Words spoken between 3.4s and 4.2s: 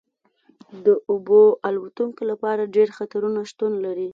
شتون لري